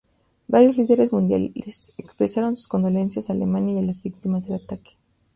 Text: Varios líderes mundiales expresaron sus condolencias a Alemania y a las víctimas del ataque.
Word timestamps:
Varios 0.47 0.77
líderes 0.77 1.11
mundiales 1.13 1.93
expresaron 1.99 2.57
sus 2.57 2.67
condolencias 2.67 3.29
a 3.29 3.33
Alemania 3.33 3.75
y 3.75 3.83
a 3.83 3.87
las 3.87 4.01
víctimas 4.01 4.47
del 4.47 4.55
ataque. 4.55 4.97